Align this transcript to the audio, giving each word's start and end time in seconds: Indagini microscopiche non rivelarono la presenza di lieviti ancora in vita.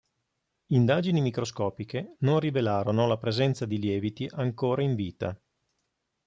Indagini 0.71 1.21
microscopiche 1.21 2.15
non 2.21 2.39
rivelarono 2.39 3.05
la 3.05 3.19
presenza 3.19 3.67
di 3.67 3.77
lieviti 3.77 4.27
ancora 4.33 4.81
in 4.81 4.95
vita. 4.95 5.39